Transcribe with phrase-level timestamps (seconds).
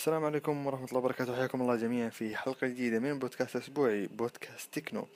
[0.00, 1.36] السلام عليكم ورحمة الله وبركاته.
[1.36, 5.08] حياكم الله جميعا في حلقة جديدة من بودكاست أسبوعي بودكاست تكنو.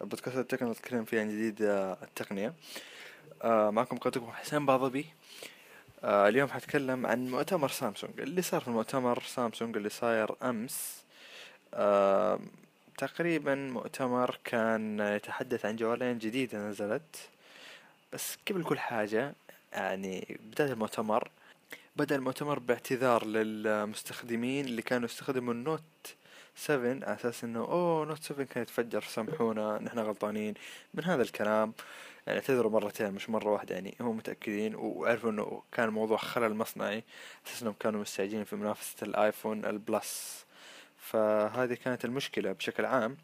[0.00, 2.54] بودكاست التكنو نتكلم فيه عن جديد آه، التقنية.
[3.42, 5.06] آه، معكم قناتكم حسين باضبي
[6.04, 8.20] آه، اليوم حتكلم عن مؤتمر سامسونج.
[8.20, 11.04] اللي صار في المؤتمر سامسونج اللي صاير أمس
[12.98, 17.16] تقريبا مؤتمر كان يتحدث عن جوالين جديدة نزلت.
[18.12, 19.34] بس قبل كل حاجة
[19.72, 21.30] يعني بداية المؤتمر
[21.96, 26.14] بدأ المؤتمر باعتذار للمستخدمين اللي كانوا يستخدموا ال Note
[26.56, 30.54] 7 على أساس إنه أوه Note 7 كان يتفجر سامحونا نحن غلطانين.
[30.94, 31.72] من هذا الكلام
[32.26, 37.04] يعني اعتذروا مرتين مش مرة واحدة يعني هم متأكدين وعرفوا إنه كان موضوع خلل مصنعي
[37.46, 40.44] أساس إنهم كانوا مستعجلين في منافسة الآيفون ال Plus.
[40.98, 43.16] فهذه كانت المشكلة بشكل عام.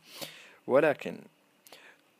[0.67, 1.21] ولكن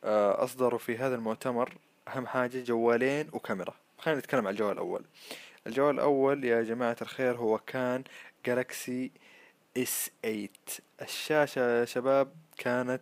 [0.03, 1.73] آه، أصدروا في هذا المؤتمر
[2.07, 3.73] أهم حاجة جوالين وكاميرا.
[3.97, 5.03] خلينا نتكلم عن الجوال الأول.
[5.67, 8.03] الجوال الأول يا جماعة الخير هو كان
[8.45, 9.11] Galaxy
[9.77, 10.49] S8
[11.01, 13.01] الشاشة يا شباب كانت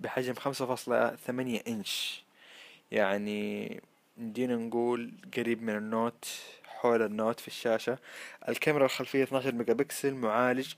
[0.00, 2.24] بحجم خمسة فاصلة ثمانية إنش.
[2.90, 3.80] يعني
[4.18, 6.28] ندينا نقول قريب من ال Note
[6.64, 7.98] حول ال Note في الشاشة.
[8.48, 10.74] الكاميرا الخلفية 12 ميجا بكسل معالج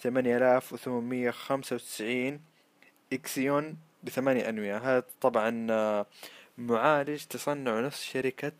[0.00, 2.40] ثمانية آلاف وثمانمية خمسة وتسعين.
[3.12, 4.76] إكسيون بثمانية أنوية.
[4.76, 5.50] هذا طبعا
[6.58, 8.52] معالج تصنع نفس شركة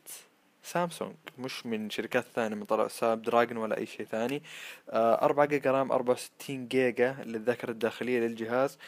[0.62, 4.42] سامسونج مش من شركات ثانية من طرف Snapdragon ولا أي شيء ثاني.
[4.90, 8.78] آه، أربعة جيجا RAM أربعة وستين جيجا للذاكرة الداخلية للجهاز.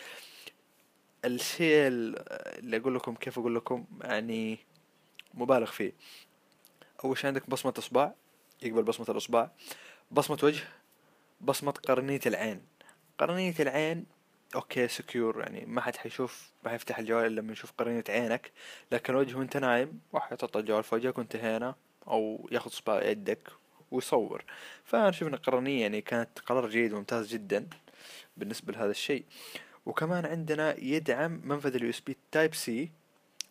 [1.24, 4.58] الشيء اللي أقول لكم كيف أقول لكم يعني
[5.34, 5.92] مبالغ فيه.
[7.04, 8.12] أول شيء عندك بصمة إصبع
[8.62, 9.50] يقبل بصمة الإصبع.
[10.10, 10.64] بصمة وجه
[11.40, 12.62] بصمة قرنية العين.
[13.18, 14.06] قرنية العين
[14.54, 18.52] okay secure يعني ما حد حيشوف ما حيفتح الجوال إلا لما يشوف قرينة عينك.
[18.92, 21.74] لكن وجهه وأنت نايم واحد يحط الجوال في وجهك وانتهينا
[22.08, 23.48] أو ياخذ صباع يدك
[23.90, 24.44] ويصور.
[24.84, 27.66] فأنا أشوف ان القرنية يعني كانت قرار جيد وممتاز جدا
[28.36, 29.24] بالنسبة لهذا الشيء.
[29.86, 32.90] وكمان عندنا يدعم منفذ ال USB Type-C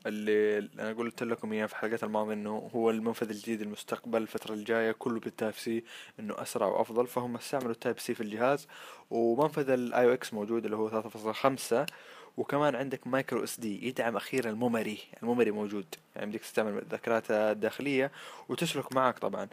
[0.06, 4.91] اللي أنا قلت لكم إياه في الحلقات الماضية إنه هو المنفذ الجديد المستقبل الفترة الجاية
[4.91, 5.83] كله بال Type-C
[6.19, 8.67] إنه أسرع وأفضل فهم استعملوا ال Type-C في الجهاز.
[9.09, 11.85] ومنفذ ال AUX موجود اللي هو ثلاثة فاصلة خمسة
[12.38, 15.85] وكمان عندك micro SD يدعم أخيرا ال memory ال memory موجود.
[16.16, 18.11] يعني بدك تستعمل الذاكرات الداخلية
[18.50, 19.47] وتسلك معك طبعا.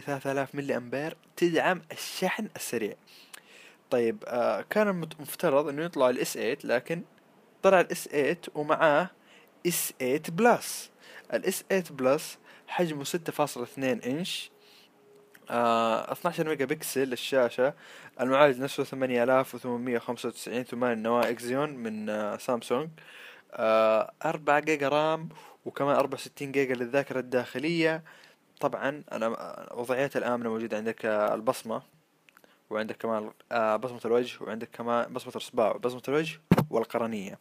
[0.00, 2.94] ثلاثة آلاف ملي أمبير تدعم الشحن السريع.
[3.90, 7.02] طيب آه كان المفترض إنه يطلع ال S8 لكن
[7.62, 9.10] طلع ال S8 ومعاه
[9.66, 10.90] S8 Plus.
[11.34, 12.38] ال S8 Plus
[12.68, 14.50] حجمه ستة فاصلة اثنين إنش
[15.50, 17.74] آه 12 ميجا بكسل الشاشة.
[18.20, 22.88] المعالج نفسه ثمانية آلاف وثمانمية خمسة وتسعين ثمان نواة اكزيون من آه سامسونج.
[23.52, 25.28] آه أربعة جيجا رام
[25.64, 28.02] وكمان أربعة وستين جيجا للذاكرة الداخلية.
[28.60, 29.28] طبعا أنا
[29.74, 31.82] وضعيات الآمنة موجودة عندك آه البصمة
[32.70, 36.40] وعندك كمان آه بصمة الوجه وعندك كمان بصمة الإصبع وبصمة الوجه
[36.70, 37.38] والقرنية.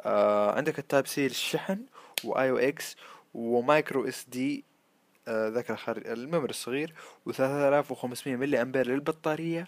[0.00, 1.78] آه عندك ال Type-C للشحن
[2.24, 2.96] و AUX
[3.34, 4.64] و micro SD
[5.28, 6.94] آه ذاكرة خارج ال memory الصغير
[7.30, 9.66] و3500 ملي أمبير للبطارية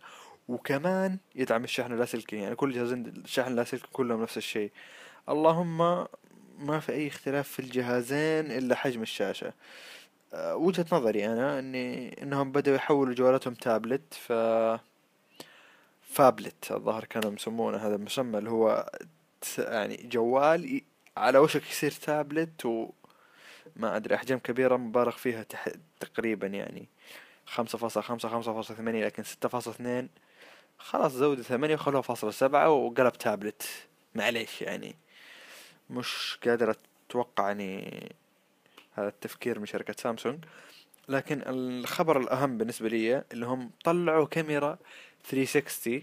[0.48, 4.70] وكمان يدعم الشحن اللاسلكي يعني كل جهازين الشحن اللاسلكي كلهم نفس الشيء.
[5.28, 5.78] اللهم
[6.58, 9.52] ما في أي اختلاف في الجهازين إلا حجم الشاشة.
[10.34, 14.32] أه وجهة نظري أنا اني إنهم بدأوا يحولوا جوالاتهم تابلت ف
[16.02, 18.90] فابلت الظاهر كانوا يسمونه هذا المسمى اللي هو
[19.58, 20.80] يعني جوال
[21.16, 22.90] على وشك يصير تابلت و
[23.76, 25.68] ما أدري أحجام كبيرة مبالغ فيها تح...
[26.00, 26.88] تقريبا يعني
[27.46, 30.08] خمسة فاصلة خمسة خمسة فاصلة ثمانية لكن ستة فاصلة اثنين
[30.78, 33.62] خلاص زودوا ثمانية وخلوها فاصلة سبعة وقلب تابلت
[34.14, 34.96] معليش يعني
[35.90, 36.74] مش قادر
[37.10, 38.12] أتوقع يعني
[38.94, 40.44] هذا التفكير من شركة سامسونج.
[41.08, 44.78] لكن الخبر الأهم بالنسبة لي اللي هم طلعوا كاميرا
[45.24, 46.02] 360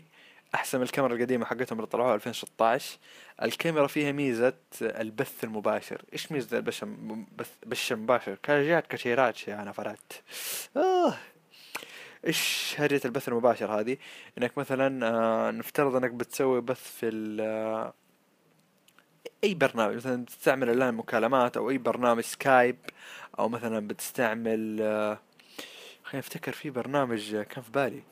[0.55, 2.97] أحسن من الكاميرا القديمة حقتهم اللي طلعوها 2016
[3.43, 6.01] الكاميرا فيها ميزة البث المباشر.
[6.13, 6.83] إيش ميزة البث
[7.65, 10.13] بث المباشر؟ كاجات كثيرات يا نفرات
[10.77, 11.13] آه.
[12.27, 13.97] إيش هرجة البث المباشر هذه؟
[14.37, 17.93] إنك مثلا آه نفترض إنك بتسوي بث في آه
[19.43, 19.95] أي برنامج.
[19.95, 22.77] مثلا تستعمل الآن مكالمات أو أي برنامج سكايب
[23.39, 25.19] أو مثلا بتستعمل آه
[26.03, 28.03] خلينا نفتكر في برنامج كان في بالي.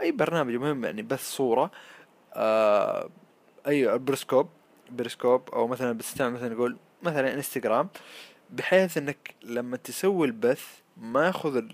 [0.00, 1.70] أي برنامج مهم يعني بث صورة
[2.34, 3.10] آه
[3.66, 4.48] أي Periscope
[4.90, 7.88] Periscope أو مثلا بتستعمل مثلا نقول مثلا إنستغرام
[8.50, 10.66] بحيث إنك لما تسوي البث
[10.96, 11.64] ما يأخذ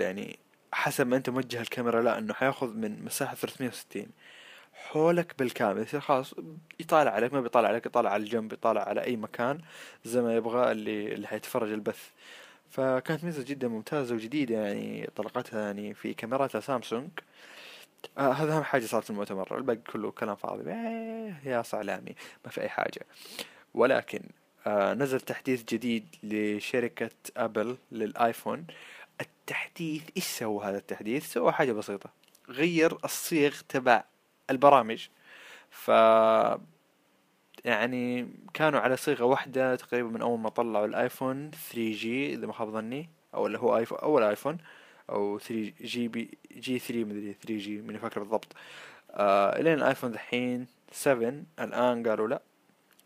[0.00, 0.38] يعني
[0.72, 4.06] حسب ما أنت موجه الكاميرا لا إنه حيأخذ من مساحة 360
[4.72, 6.34] حولك بالكامل يصير خلاص
[6.80, 9.60] يطالع عليك ما بيطالع عليك يطالع على الجنب يطالع على أي مكان
[10.04, 12.10] زي ما يبغى اللي اللي حيتفرج البث.
[12.70, 17.10] فكانت ميزة جدا ممتازة وجديدة يعني طلقتها يعني في كاميرات سامسونج.
[18.18, 20.70] آه هذا أهم حاجة صارت في المؤتمر الباقي كله كلام فاضي.
[20.70, 22.14] إيه، يا صعلامي
[22.44, 23.06] ما في أي حاجة.
[23.74, 24.22] ولكن
[24.66, 28.66] آه نزل تحديث جديد لشركة أبل للآيفون.
[29.20, 32.10] التحديث إيش سوى هذا التحديث؟ سوى حاجة بسيطة.
[32.48, 34.04] غير الصيغ تبع
[34.50, 35.08] البرامج.
[35.70, 35.90] ف
[37.64, 42.70] يعني كانوا على صيغة واحدة تقريبا من أول ما طلعوا الآيفون 3G إذا ما خاب
[42.70, 44.58] ظني أو اللي هو آيفون أول آيفون.
[45.10, 48.52] أو 3 جي بي جي 3 مدري 3G ماني فاكر بالضبط.
[49.10, 52.42] آه إلين الآيفون دحين 7 الآن قالوا لأ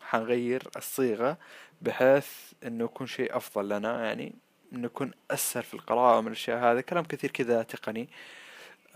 [0.00, 1.38] حنغير الصيغة
[1.82, 2.26] بحيث
[2.66, 4.34] إنه يكون شيء أفضل لنا يعني
[4.72, 8.08] إنه يكون أسهل في القراءة من الأشياء هذا كلام كثير كذا تقني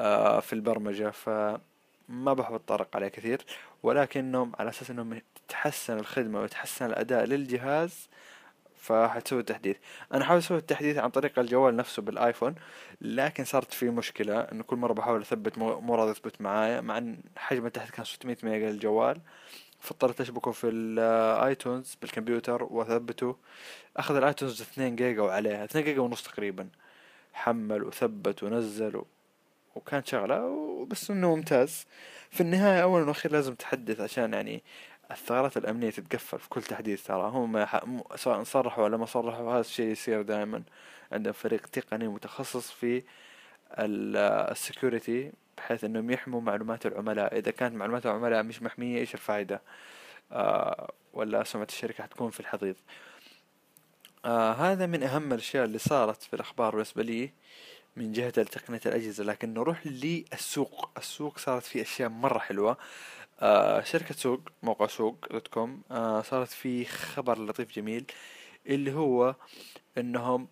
[0.01, 3.45] آه في البرمجة فما بحب أتطرق عليه كثير.
[3.83, 8.09] ولكنهم على أساس إنهم تتحسن الخدمة ويتحسن الأداء للجهاز
[8.79, 9.77] فحتسوي التحديث.
[10.15, 12.55] أنا حاول أسوي التحديث عن طريق الجوال نفسه بالآيفون
[13.01, 17.21] لكن صارت في مشكلة إنه كل مرة بحاول أثبت مو راضي يثبت معايا مع إن
[17.37, 19.21] حجم التحديث كان 600 ميجا للجوال.
[19.81, 23.37] فاضطريت أشبكه في ال iTunes بالكمبيوتر وأثبته.
[23.97, 26.69] أخذ ال iTunes 2 جيجا وعليها 2 جيجا ونص تقريبا.
[27.33, 29.07] حمل وثبت ونزل و...
[29.75, 31.87] وكانت شغلة بس إنه ممتاز.
[32.31, 34.63] في النهاية اولا وأخيرا لازم تحدث عشان يعني
[35.11, 37.67] الثغرات الأمنية تتقفل في كل تحديث ترى هم
[38.17, 40.63] سواء صرحوا ولا ما صرحوا هذا الشيء يصير دائما
[41.13, 43.03] عندهم فريق تقني متخصص في
[43.79, 47.39] السكيورتي بحيث إنهم يحموا معلومات العملاء.
[47.39, 49.63] إذا كانت معلومات العملاء مش محمية إيش الفائدة
[50.33, 52.77] آه ولا سمعة الشركة حتكون في الحضيض.
[54.25, 57.33] آه هذا من أهم الأشياء اللي صارت في الأخبار بالنسبة لي
[57.97, 59.25] من جهة تقنية الأجهزة.
[59.25, 60.91] لكن نروح للسوق.
[60.97, 62.77] السوق صارت فيه أشياء مرة حلوة.
[63.41, 68.05] آه شركة سوق موقع سوق دوت كوم آه صارت في خبر لطيف جميل
[68.67, 69.35] اللي هو
[69.99, 70.49] إنهم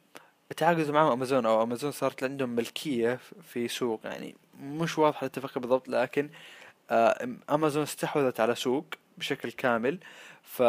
[0.56, 5.88] تعاقدوا معهم أمازون أو أمازون صارت عندهم ملكية في سوق يعني مش واضحة الاتفاقية بالضبط
[5.88, 6.30] لكن
[6.90, 8.86] آه أمازون استحوذت على سوق
[9.18, 9.98] بشكل كامل
[10.42, 10.62] ف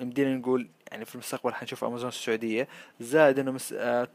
[0.00, 2.68] نقول يعني في المستقبل حنشوف أمازون السعودية
[3.00, 3.72] زائد إنه مس...
[3.72, 4.08] آه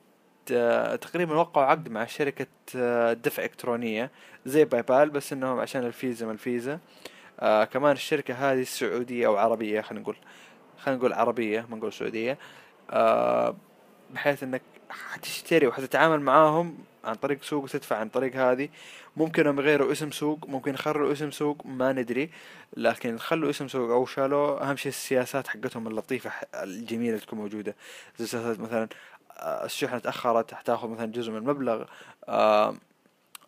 [1.02, 4.12] تقريبا وقعوا عقد مع شركة آه، دفع إلكترونية
[4.46, 6.80] زي باي بال بس إنهم عشان الفيزا ما الفيزا.
[7.40, 10.16] آه كمان الشركة هذه سعودية أو عربية خلينا نقول
[10.78, 12.38] خلينا نقول عربية ما نقول سعودية.
[12.90, 13.56] آه
[14.10, 18.70] بحيث إنك حتشتري وحتتعامل معاهم عن طريق سوق وتدفع عن طريق هذه.
[19.18, 22.30] ممكن هم يغيروا اسم سوق ممكن يخروا اسم سوق ما ندري.
[22.78, 27.76] لكن خلوا اسم سوق أو شالوا أهم شيء السياسات حقتهم اللطيفة الجميلة تكون موجودة.
[28.18, 28.88] زي سياسات مثلا
[29.38, 31.86] الشحنة تأخرت تاخذ مثلا جزء من المبلغ
[32.28, 32.76] آه،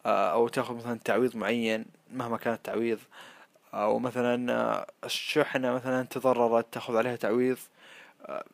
[0.05, 2.99] آه، أو تاخذ مثلا تعويض معين مهما كان التعويض.
[3.73, 7.57] أو مثلا آه، الشحنة مثلا تضررت تاخذ عليها تعويض.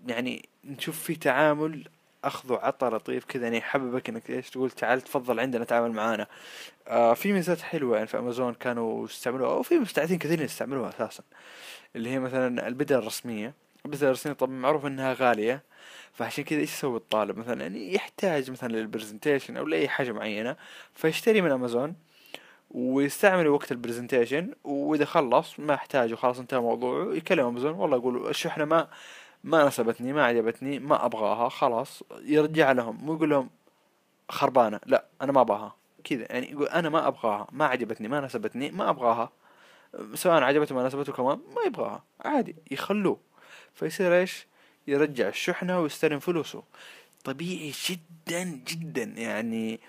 [0.08, 1.88] يعني نشوف في تعامل
[2.24, 6.28] أخذ وعطى لطيف كذا يعني يحببك إنك إيش تقول تعال تفضل عندنا تعامل معانا.
[6.88, 11.24] آه في ميزات حلوة يعني في امازون كانوا يستعملوها أو في مستخدمين كثيرين يستعملوها أساسا.
[11.96, 13.54] اللي هي مثلا البدل الرسمية.
[13.86, 15.64] البدل الرسميه طبعا معروف إنها غالية
[16.14, 20.56] فعشان كذا إيش يسوي الطالب؟ مثلا يعني يحتاج مثلا لل presentation أو لأي حاجة معينة
[20.94, 21.96] فيشتري من امازون
[22.72, 28.30] ويستعمل وقت ال presentation وإذا خلص ما يحتاج وخلاص انتهى موضوعه يكلم امازون والله يقول
[28.30, 28.88] الشحنه ما
[29.44, 33.50] ما ناسبتني ما عجبتني ما أبغاها خلاص يرجع لهم مو يقول لهم
[34.30, 38.72] خربانة لا أنا ما أبغاها كذا يعني يقول أنا ما أبغاها ما عجبتني ما ناسبتني
[38.72, 39.32] ما أبغاها
[40.14, 43.31] سواء عجبته ما ناسبته كمان ما يبغاها عادي يخلوه.
[43.76, 44.48] فيصير إيش؟
[44.88, 46.64] يرجع الشحنة ويستلم فلوسه.
[47.24, 49.04] طبيعي جدا جدا.
[49.04, 49.80] يعني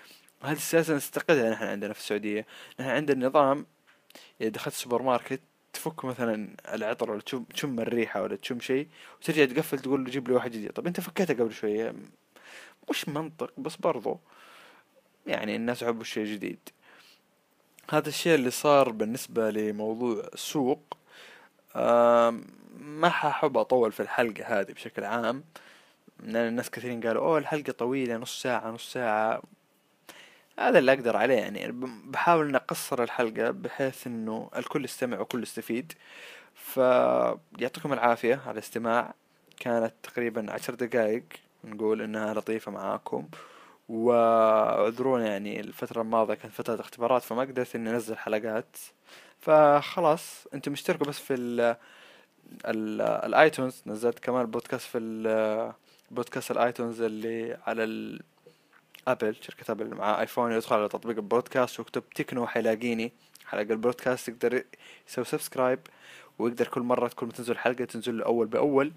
[0.43, 2.45] هذه السياسة نستقدها نحن عندنا في السعودية.
[2.79, 3.65] نحن عندنا نظام
[4.41, 5.41] إذا دخلت السوبر ماركت
[5.73, 7.21] تفك مثلا العطر ولا
[7.53, 8.87] تشم الريحة ولا تشم شيء
[9.21, 10.71] وترجع تقفل تقول له جيب لي واحد جديد.
[10.71, 11.95] طب أنت فكيتها قبل شوية؟
[12.89, 14.19] مش منطق بس برضو
[15.27, 16.59] يعني الناس يحبوا الشيء الجديد.
[17.89, 20.97] هذا الشيء اللي صار بالنسبة لموضوع السوق
[22.79, 25.43] ما ححب أطول في الحلقة هذه بشكل عام.
[26.19, 29.41] لأن الناس كثيرين قالوا أوه الحلقة طويلة نص ساعة نص ساعة.
[30.59, 31.71] هذا اللي أقدر عليه يعني.
[32.05, 35.93] بحاول ان أقصر الحلقة بحيث إنه الكل يستمع والكل يستفيد.
[36.55, 39.13] فيعطيكم العافية على الاستماع.
[39.59, 41.23] كانت تقريبا عشر دقائق
[41.63, 43.27] نقول إنها لطيفة معاكم.
[43.89, 48.77] واعذرونا يعني الفترة الماضية كانت فترة اختبارات فما قدرت إني أنزل حلقات.
[49.43, 51.33] فخلاص أنتم اشتركوا بس في
[52.65, 53.83] ال iTunes.
[53.85, 55.73] نزلت كمان بودكاست في
[56.11, 62.47] بودكاست الآيتونز اللي على الابل شركة Apple مع iPhone يدخل على تطبيق البودكاست واكتب تكنو
[62.47, 63.11] حيلاقيني.
[63.45, 64.63] حلقة البودكاست يقدر
[65.09, 65.79] يسوي subscribe
[66.39, 68.91] ويقدر كل مرة كل ما تنزل حلقة تنزل له أول بأول.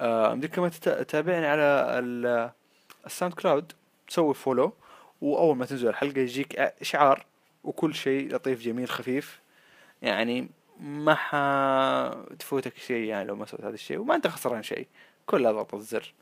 [0.00, 2.52] آه كمان تتابعني على
[3.06, 3.72] ال SoundCloud.
[4.08, 4.72] تسوي follow
[5.20, 7.26] وأول ما تنزل الحلقة يجيك إشعار
[7.64, 9.41] وكل شيء لطيف جميل خفيف.
[10.02, 10.48] يعني
[10.80, 14.86] ما حتفوتك شيء يعني لو ما سويت هذا الشيء وما أنت خسران شيء.
[15.26, 16.14] كلها ضغط الزر.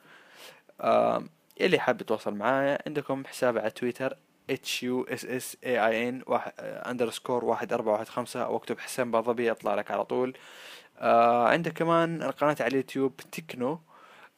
[0.80, 1.24] آه
[1.60, 4.16] اللي حاب يتواصل معايا عندكم حساب على تويتر
[4.50, 6.22] H U S S E I N
[6.60, 10.36] underscore واحد أربعة واحد خمسة أو اكتب حسين باضبي يطلع لك على طول.
[10.98, 13.80] آه عندك كمان القناة على اليوتيوب TechKnow.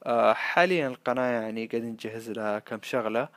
[0.06, 3.28] آه حاليا القناة يعني قاعدين نجهز لها كم شغلة.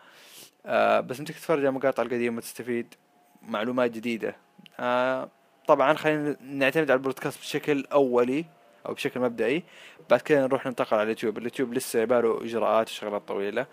[0.66, 2.96] آه بس أنت تتفرج على المقاطع القديمة تستفيد
[3.42, 4.36] معلومات جديدة.
[4.80, 5.30] آه
[5.68, 8.46] طبعا خلينا نعتمد على البودكاست بشكل أولي
[8.86, 9.64] أو بشكل مبدئي.
[10.10, 11.38] بعد كده نروح ننتقل على اليوتيوب.
[11.38, 13.66] اليوتيوب لسه يباله إجراءات وشغلات طويلة.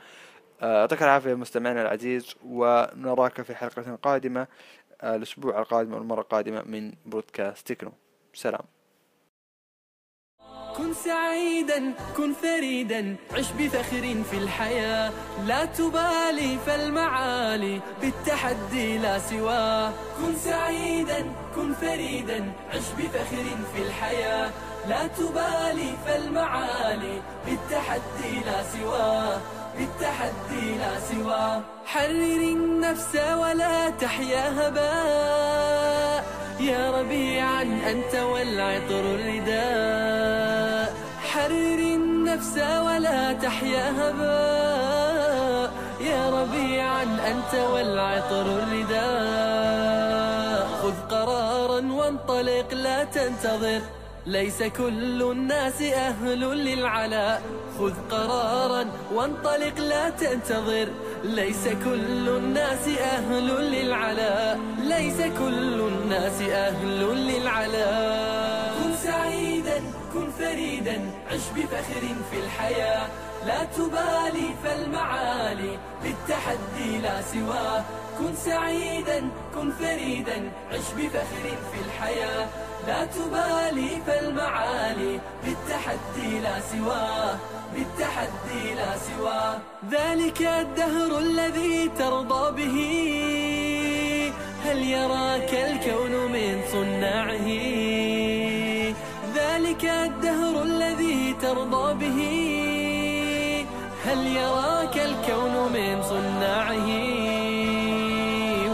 [0.63, 4.47] آه، يعطيك العافية مستمعنا العزيز ونراك في حلقة قادمة
[5.03, 7.93] آه، الأسبوع القادم والمرة القادمة من بودكاست تكنو.
[8.35, 8.63] سلام.
[10.77, 13.17] كن سعيدا كن فريدا.
[13.35, 15.13] عش بفخر في الحياة.
[15.47, 17.81] لا تبالي فالمعالي.
[18.01, 22.53] بالتحدي لا سواه كن سعيدا كن فريدا.
[22.75, 24.51] عش بفخر في الحياة.
[24.89, 27.23] لا تبالي فالمعالي.
[27.47, 29.41] بالتحدي لا سواه
[29.79, 36.25] بالتحدي لا سواه حرر النفس ولا تحيا هباء.
[36.61, 40.42] يا ربيعا أنت والعطر الرداء.
[41.43, 45.73] حرر النفس ولا تحيا هباء.
[46.01, 49.79] يا ربيعا أنت والعطر الرداء.
[50.83, 53.81] خذ قرارا وانطلق لا تنتظر.
[54.27, 57.43] ليس كل الناس أهل للعلاء.
[57.79, 60.89] خذ قرارا وانطلق لا تنتظر.
[61.25, 64.61] ليس كل الناس أهل للعلاء.
[64.83, 68.42] ليس كل الناس أهل للعلاء.
[70.39, 73.09] فريدا عش بفخر في الحياة.
[73.47, 77.85] لا تبالي فالمعالي بالتحدي لا سواه
[78.19, 82.47] كن سعيدا كن فريدا عش بفخر في الحياة.
[82.87, 87.37] لا تبالي فالمعالي بالتحدي لا سواه
[87.75, 89.59] بالتحدي لا سواه
[89.91, 92.79] ذلك الدهر الذي ترضى به.
[94.65, 96.12] هل يراك الكون
[101.43, 102.21] ترضى به.
[104.05, 106.89] هل يراك الكون من صناعه؟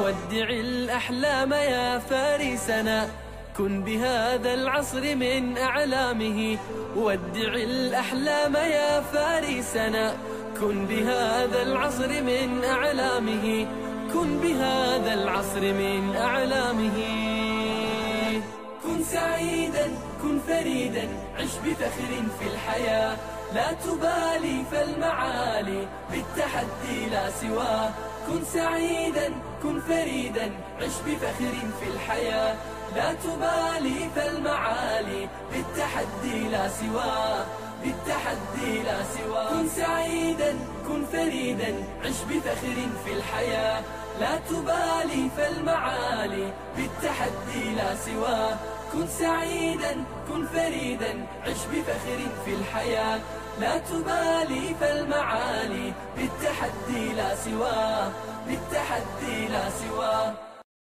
[0.03, 3.09] ودع الأحلام يا فارسنا.
[3.57, 6.59] كن بهذا العصر من أعلامه.
[6.97, 10.17] ودع الأحلام يا فارسنا.
[10.61, 13.67] كن بهذا العصر من أعلامه.
[14.13, 17.48] كن بهذا العصر من أعلامه.
[19.13, 19.87] سعيدا
[20.23, 23.17] كن فريدا عش بفخر في الحياة.
[23.55, 27.91] لا تبالي فالمعالي بالتحدي لا سواه.
[28.27, 30.51] كن سعيدا كن فريدا
[30.81, 32.57] عش بفخر في الحياة.
[32.97, 37.47] لا تبالي فالمعالي بالتحدي لا سواه.
[37.83, 39.49] بالتحدي لا سواه.
[39.49, 40.53] كن سعيدا
[40.89, 41.75] كن فريدا
[42.05, 43.83] عش بفخر في الحياة.
[44.21, 48.57] لا تبالي فالمعالي بالتحدي لا سواه.
[48.93, 51.27] كن سعيدا كن فريدا.
[51.47, 53.21] عش بفخر في الحياة
[53.61, 55.93] لا تبالي فالمعالي.
[56.17, 58.13] بالتحدي لا سواه
[58.47, 60.48] بالتحدي لا سواه.